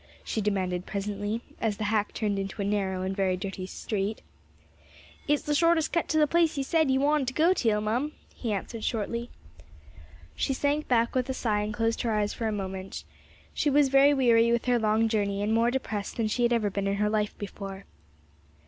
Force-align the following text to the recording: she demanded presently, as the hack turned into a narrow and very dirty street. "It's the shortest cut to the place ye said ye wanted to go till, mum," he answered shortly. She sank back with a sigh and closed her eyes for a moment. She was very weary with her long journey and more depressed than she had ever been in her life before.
she 0.23 0.41
demanded 0.41 0.87
presently, 0.87 1.41
as 1.59 1.77
the 1.77 1.83
hack 1.83 2.11
turned 2.11 2.39
into 2.39 2.59
a 2.59 2.65
narrow 2.65 3.03
and 3.03 3.15
very 3.15 3.37
dirty 3.37 3.67
street. 3.67 4.23
"It's 5.27 5.43
the 5.43 5.53
shortest 5.53 5.93
cut 5.93 6.07
to 6.07 6.17
the 6.17 6.25
place 6.25 6.57
ye 6.57 6.63
said 6.63 6.89
ye 6.89 6.97
wanted 6.97 7.27
to 7.27 7.33
go 7.35 7.53
till, 7.53 7.81
mum," 7.81 8.13
he 8.33 8.51
answered 8.51 8.83
shortly. 8.83 9.29
She 10.35 10.55
sank 10.55 10.87
back 10.87 11.13
with 11.13 11.29
a 11.29 11.35
sigh 11.35 11.61
and 11.61 11.71
closed 11.71 12.01
her 12.01 12.13
eyes 12.17 12.33
for 12.33 12.47
a 12.47 12.51
moment. 12.51 13.03
She 13.53 13.69
was 13.69 13.89
very 13.89 14.11
weary 14.11 14.51
with 14.51 14.65
her 14.65 14.79
long 14.79 15.07
journey 15.07 15.39
and 15.43 15.53
more 15.53 15.69
depressed 15.69 16.17
than 16.17 16.27
she 16.27 16.41
had 16.41 16.51
ever 16.51 16.71
been 16.71 16.87
in 16.87 16.95
her 16.95 17.07
life 17.07 17.37
before. 17.37 17.85